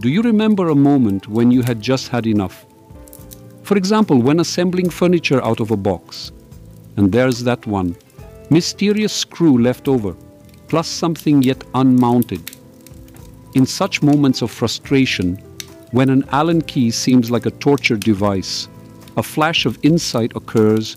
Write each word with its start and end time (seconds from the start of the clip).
Do 0.00 0.08
you 0.08 0.22
remember 0.22 0.68
a 0.68 0.76
moment 0.76 1.26
when 1.26 1.50
you 1.50 1.62
had 1.62 1.80
just 1.80 2.06
had 2.06 2.24
enough? 2.24 2.64
For 3.64 3.76
example, 3.76 4.22
when 4.22 4.38
assembling 4.38 4.90
furniture 4.90 5.44
out 5.44 5.58
of 5.58 5.72
a 5.72 5.76
box, 5.76 6.30
and 6.96 7.10
there's 7.10 7.42
that 7.42 7.66
one 7.66 7.96
mysterious 8.48 9.12
screw 9.12 9.58
left 9.58 9.88
over, 9.88 10.14
plus 10.68 10.86
something 10.86 11.42
yet 11.42 11.64
unmounted. 11.74 12.48
In 13.56 13.66
such 13.66 14.00
moments 14.00 14.40
of 14.40 14.52
frustration, 14.52 15.34
when 15.90 16.10
an 16.10 16.24
Allen 16.30 16.62
key 16.62 16.92
seems 16.92 17.28
like 17.28 17.46
a 17.46 17.50
torture 17.50 17.96
device, 17.96 18.68
a 19.16 19.22
flash 19.22 19.66
of 19.66 19.80
insight 19.82 20.30
occurs, 20.36 20.96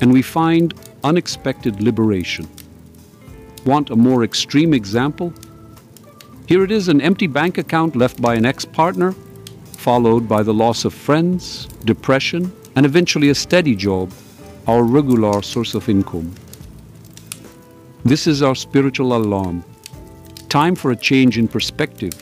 and 0.00 0.10
we 0.14 0.22
find 0.22 0.72
unexpected 1.04 1.82
liberation. 1.82 2.48
Want 3.66 3.90
a 3.90 3.96
more 3.96 4.24
extreme 4.24 4.72
example? 4.72 5.30
Here 6.50 6.64
it 6.64 6.72
is 6.72 6.88
an 6.88 7.00
empty 7.00 7.28
bank 7.28 7.58
account 7.58 7.94
left 7.94 8.20
by 8.20 8.34
an 8.34 8.44
ex 8.44 8.64
partner, 8.64 9.14
followed 9.74 10.28
by 10.28 10.42
the 10.42 10.52
loss 10.52 10.84
of 10.84 10.92
friends, 10.92 11.68
depression, 11.84 12.52
and 12.74 12.84
eventually 12.84 13.28
a 13.28 13.36
steady 13.36 13.76
job, 13.76 14.12
our 14.66 14.82
regular 14.82 15.42
source 15.42 15.76
of 15.76 15.88
income. 15.88 16.34
This 18.04 18.26
is 18.26 18.42
our 18.42 18.56
spiritual 18.56 19.14
alarm. 19.14 19.62
Time 20.48 20.74
for 20.74 20.90
a 20.90 20.96
change 20.96 21.38
in 21.38 21.46
perspective. 21.46 22.14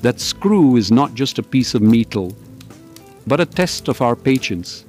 That 0.00 0.20
screw 0.20 0.76
is 0.76 0.90
not 0.90 1.12
just 1.12 1.38
a 1.38 1.42
piece 1.42 1.74
of 1.74 1.82
metal, 1.82 2.34
but 3.26 3.40
a 3.40 3.44
test 3.44 3.88
of 3.88 4.00
our 4.00 4.16
patience. 4.16 4.86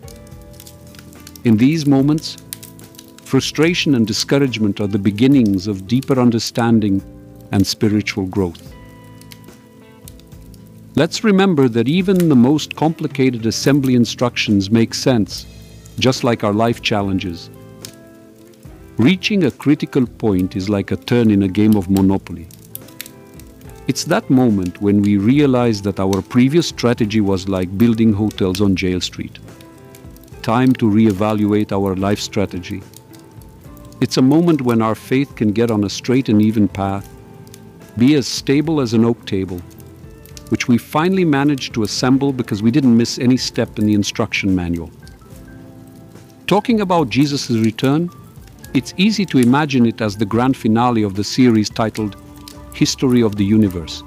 In 1.44 1.58
these 1.58 1.86
moments, 1.86 2.38
frustration 3.26 3.96
and 3.96 4.08
discouragement 4.08 4.80
are 4.80 4.88
the 4.88 4.98
beginnings 4.98 5.68
of 5.68 5.88
deeper 5.88 6.22
understanding 6.22 7.02
and 7.56 7.66
spiritual 7.66 8.26
growth. 8.26 8.74
Let's 10.96 11.24
remember 11.24 11.70
that 11.70 11.88
even 11.88 12.28
the 12.28 12.36
most 12.36 12.76
complicated 12.76 13.46
assembly 13.46 13.96
instructions 13.96 14.70
make 14.70 14.94
sense, 14.94 15.46
just 15.98 16.26
like 16.26 16.44
our 16.44 16.54
life 16.54 16.82
challenges. 16.82 17.50
Reaching 18.98 19.46
a 19.46 19.52
critical 19.52 20.06
point 20.06 20.58
is 20.58 20.68
like 20.68 20.92
a 20.92 20.98
turn 20.98 21.32
in 21.32 21.44
a 21.44 21.48
game 21.48 21.78
of 21.78 21.90
Monopoly. 21.90 22.48
It's 23.88 24.04
that 24.04 24.30
moment 24.30 24.82
when 24.82 25.02
we 25.02 25.16
realize 25.16 25.82
that 25.84 26.02
our 26.02 26.22
previous 26.22 26.68
strategy 26.68 27.22
was 27.22 27.48
like 27.48 27.78
building 27.78 28.12
hotels 28.12 28.60
on 28.60 28.76
Jail 28.76 29.00
Street. 29.00 29.40
Time 30.42 30.74
to 30.74 30.86
reevaluate 30.90 31.72
our 31.72 31.96
life 31.96 32.20
strategy. 32.20 32.82
It's 34.02 34.18
a 34.18 34.30
moment 34.36 34.62
when 34.62 34.82
our 34.82 34.96
faith 34.96 35.36
can 35.36 35.54
get 35.54 35.72
on 35.72 35.86
a 35.86 35.90
straight 35.90 36.28
and 36.28 36.42
even 36.42 36.68
path, 36.68 37.15
be 37.98 38.16
as 38.16 38.28
stable 38.28 38.82
as 38.82 38.94
an 38.94 39.06
oak 39.06 39.26
table, 39.26 39.60
which 40.50 40.68
we 40.68 40.78
finally 40.78 41.26
managed 41.26 41.74
to 41.74 41.84
assemble 41.84 42.34
because 42.34 42.62
we 42.62 42.72
didn't 42.72 42.98
miss 42.98 43.18
any 43.20 43.38
step 43.38 43.80
in 43.80 43.86
the 43.86 43.94
instruction 43.94 44.56
manual. 44.56 44.92
Talking 46.48 46.82
about 46.82 47.10
Jesus' 47.10 47.50
return, 47.50 48.10
it's 48.74 48.94
easy 48.98 49.26
to 49.28 49.40
imagine 49.40 49.86
it 49.86 50.02
as 50.02 50.18
the 50.18 50.26
grand 50.26 50.58
finale 50.58 51.04
of 51.04 51.16
the 51.16 51.24
series 51.24 51.70
titled 51.70 52.18
History 52.74 53.22
of 53.24 53.38
the 53.38 53.46
Universe. 53.46 54.04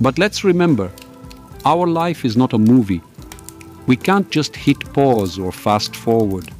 But 0.00 0.18
let's 0.18 0.44
remember, 0.44 0.90
our 1.64 1.86
life 1.86 2.24
is 2.24 2.36
not 2.36 2.54
a 2.54 2.58
movie. 2.58 3.02
We 3.86 3.96
can't 3.96 4.30
just 4.30 4.56
hit 4.56 4.80
pause 4.92 5.38
or 5.38 5.52
fast 5.52 5.94
forward. 5.94 6.50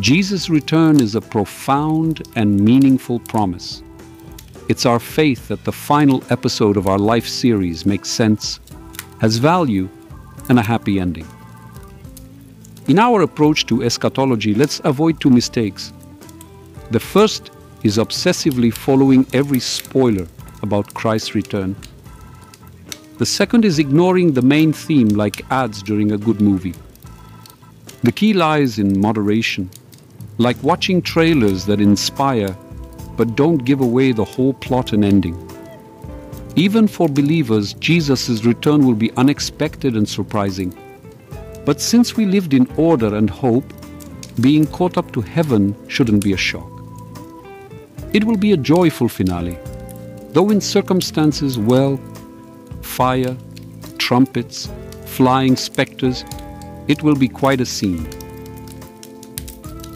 Jesus' 0.00 0.50
return 0.50 1.00
is 1.00 1.14
a 1.14 1.20
profound 1.20 2.22
and 2.36 2.60
meaningful 2.60 3.18
promise. 3.20 3.82
It's 4.68 4.84
our 4.84 4.98
faith 4.98 5.48
that 5.48 5.64
the 5.64 5.72
final 5.72 6.22
episode 6.28 6.76
of 6.76 6.86
our 6.86 6.98
life 6.98 7.26
series 7.26 7.86
makes 7.86 8.10
sense, 8.10 8.60
has 9.18 9.38
value, 9.38 9.88
and 10.50 10.58
a 10.58 10.62
happy 10.62 11.00
ending. 11.00 11.26
In 12.86 12.98
our 12.98 13.22
approach 13.22 13.64
to 13.66 13.82
eschatology, 13.82 14.54
let's 14.54 14.82
avoid 14.84 15.20
two 15.20 15.30
mistakes. 15.30 15.94
The 16.90 17.00
first 17.00 17.50
is 17.82 17.96
obsessively 17.96 18.70
following 18.70 19.26
every 19.32 19.60
spoiler 19.60 20.26
about 20.62 20.92
Christ's 20.92 21.34
return. 21.34 21.74
The 23.16 23.26
second 23.26 23.64
is 23.64 23.78
ignoring 23.78 24.34
the 24.34 24.42
main 24.42 24.74
theme 24.74 25.08
like 25.08 25.50
ads 25.50 25.82
during 25.82 26.12
a 26.12 26.18
good 26.18 26.42
movie. 26.42 26.74
The 28.02 28.12
key 28.12 28.34
lies 28.34 28.78
in 28.78 29.00
moderation, 29.00 29.70
like 30.36 30.62
watching 30.62 31.00
trailers 31.00 31.64
that 31.64 31.80
inspire 31.80 32.54
but 33.18 33.36
don't 33.36 33.64
give 33.66 33.82
away 33.82 34.12
the 34.12 34.24
whole 34.24 34.54
plot 34.54 34.92
and 34.94 35.04
ending. 35.04 35.36
Even 36.56 36.88
for 36.88 37.08
believers, 37.08 37.74
Jesus' 37.74 38.44
return 38.44 38.86
will 38.86 38.94
be 38.94 39.12
unexpected 39.16 39.96
and 39.96 40.08
surprising. 40.08 40.72
But 41.66 41.80
since 41.80 42.16
we 42.16 42.24
lived 42.24 42.54
in 42.54 42.66
order 42.76 43.14
and 43.14 43.28
hope, 43.28 43.64
being 44.40 44.66
caught 44.68 44.96
up 44.96 45.12
to 45.12 45.20
heaven 45.20 45.76
shouldn't 45.88 46.24
be 46.24 46.32
a 46.32 46.36
shock. 46.36 46.70
It 48.12 48.24
will 48.24 48.36
be 48.36 48.52
a 48.52 48.56
joyful 48.56 49.08
finale, 49.08 49.58
though 50.30 50.50
in 50.50 50.60
circumstances, 50.60 51.58
well, 51.58 52.00
fire, 52.82 53.36
trumpets, 53.98 54.70
flying 55.04 55.56
spectres, 55.56 56.24
it 56.86 57.02
will 57.02 57.16
be 57.16 57.28
quite 57.28 57.60
a 57.60 57.66
scene. 57.66 58.08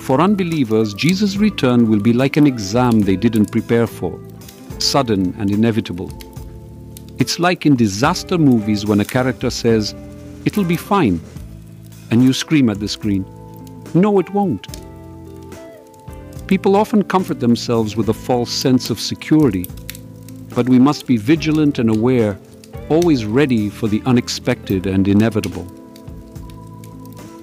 For 0.03 0.21
unbelievers, 0.21 0.95
Jesus' 0.95 1.37
return 1.37 1.89
will 1.89 2.01
be 2.01 2.13
like 2.13 2.37
an 2.37 2.45
exam 2.45 3.03
they 3.03 3.15
didn't 3.15 3.53
prepare 3.53 3.87
for, 3.87 4.19
sudden 4.81 5.33
and 5.39 5.49
inevitable. 5.49 6.11
It's 7.19 7.39
like 7.39 7.67
in 7.67 7.77
disaster 7.77 8.37
movies 8.37 8.85
when 8.85 8.99
a 8.99 9.05
character 9.05 9.49
says, 9.49 9.95
It'll 10.45 10.65
be 10.65 10.77
fine, 10.77 11.21
and 12.11 12.21
you 12.21 12.33
scream 12.33 12.69
at 12.69 12.81
the 12.81 12.89
screen, 12.89 13.25
No, 13.95 14.19
it 14.19 14.29
won't. 14.31 14.67
People 16.49 16.75
often 16.75 17.05
comfort 17.05 17.39
themselves 17.39 17.95
with 17.95 18.09
a 18.09 18.15
false 18.29 18.51
sense 18.51 18.91
of 18.91 18.99
security, 18.99 19.67
but 20.53 20.69
we 20.69 20.81
must 20.81 21.07
be 21.07 21.17
vigilant 21.17 21.79
and 21.79 21.91
aware, 21.91 22.37
always 22.89 23.25
ready 23.25 23.71
for 23.71 23.87
the 23.87 24.03
unexpected 24.05 24.87
and 24.87 25.07
inevitable. 25.07 25.67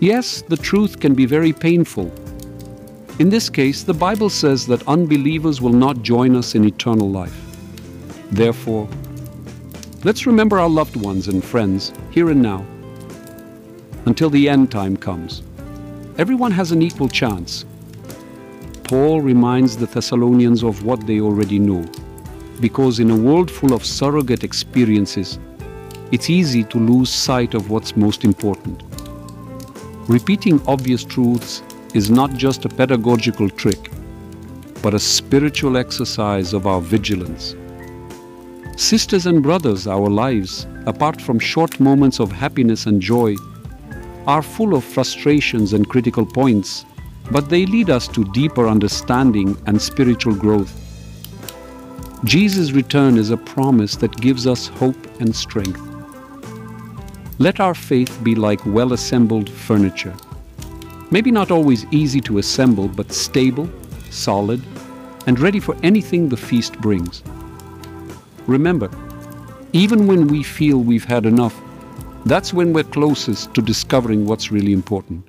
Yes, 0.02 0.41
the 0.41 0.58
truth 0.58 1.00
can 1.00 1.16
be 1.16 1.26
very 1.26 1.53
painful. 1.53 2.12
In 3.19 3.30
this 3.30 3.50
case, 3.50 3.84
the 3.84 3.94
Bible 3.94 4.30
says 4.30 4.66
that 4.68 4.88
unbelievers 4.88 5.59
will 5.59 5.74
not 5.74 6.03
join 6.03 6.38
us 6.38 6.56
in 6.56 6.63
eternal 6.63 7.09
life. 7.09 7.38
Therefore, 8.31 8.88
let's 10.06 10.25
remember 10.25 10.57
our 10.57 10.69
loved 10.69 10.96
ones 10.96 11.28
and 11.28 11.44
friends 11.44 11.91
here 12.12 12.29
and 12.29 12.41
now 12.41 12.66
until 14.06 14.29
the 14.29 14.47
end 14.47 14.72
time 14.72 14.96
comes. 14.96 15.44
Everyone 16.18 16.53
has 16.53 16.72
an 16.72 16.81
equal 16.81 17.09
chance. 17.09 17.66
Paul 18.85 19.19
reminds 19.19 19.75
the 19.75 19.88
Thessalonians 19.88 20.63
of 20.63 20.85
what 20.85 21.06
they 21.06 21.19
already 21.19 21.59
know, 21.59 21.84
because 22.62 23.02
in 23.02 23.12
a 23.12 23.18
world 23.18 23.52
full 23.52 23.74
of 23.74 23.85
surrogate 23.85 24.46
experiences, 24.46 25.40
it's 26.13 26.29
easy 26.29 26.63
to 26.63 26.78
lose 26.78 27.09
sight 27.09 27.53
of 27.53 27.69
what's 27.69 27.97
most 27.97 28.24
important. 28.24 28.81
Repeating 30.08 30.62
obvious 30.68 31.03
truths 31.03 31.63
is 31.94 32.09
not 32.09 32.33
just 32.33 32.66
a 32.66 32.69
pedagogical 32.69 33.50
trick, 33.50 33.91
but 34.81 34.94
a 34.94 35.00
spiritual 35.00 35.77
exercise 35.77 36.53
of 36.53 36.67
our 36.67 36.81
vigilance. 36.81 37.55
Sisters 38.78 39.25
and 39.25 39.43
brothers, 39.43 39.87
our 39.87 40.09
lives, 40.09 40.67
apart 40.85 41.19
from 41.19 41.40
short 41.40 41.79
moments 41.79 42.19
of 42.19 42.31
happiness 42.31 42.85
and 42.85 43.02
joy, 43.02 43.35
are 44.28 44.41
full 44.41 44.75
of 44.75 44.84
frustrations 44.84 45.73
and 45.73 45.90
critical 45.90 46.25
points, 46.25 46.85
but 47.31 47.49
they 47.49 47.66
lead 47.66 47.90
us 47.90 48.08
to 48.08 48.23
deeper 48.25 48.67
understanding 48.67 49.58
and 49.66 49.81
spiritual 49.81 50.35
growth. 50.35 50.73
Jesus' 52.23 52.72
return 52.72 53.17
is 53.17 53.31
a 53.31 53.37
promise 53.37 53.96
that 53.96 54.22
gives 54.22 54.46
us 54.46 54.67
hope 54.67 55.19
and 55.19 55.35
strength. 55.35 55.81
Let 57.40 57.59
our 57.59 57.73
faith 57.73 58.19
be 58.23 58.35
like 58.35 58.66
well 58.66 58.93
assembled 58.93 59.49
furniture. 59.49 60.16
Maybe 61.11 61.32
not 61.32 61.50
always 61.50 61.85
easy 61.91 62.22
to 62.22 62.38
assemble, 62.38 62.88
but 62.88 63.11
stable, 63.11 63.67
solid, 64.11 64.61
and 65.26 65.40
ready 65.40 65.59
for 65.59 65.76
anything 65.82 66.29
the 66.29 66.38
feast 66.38 66.79
brings. 66.82 67.23
Remember, 68.46 68.90
even 69.73 70.06
when 70.08 70.28
we 70.28 70.44
feel 70.44 70.78
we've 70.79 71.06
had 71.06 71.26
enough, 71.26 71.59
that's 72.26 72.53
when 72.53 72.73
we're 72.73 72.84
closest 72.84 73.53
to 73.56 73.61
discovering 73.61 74.26
what's 74.26 74.52
really 74.52 74.73
important. 74.73 75.28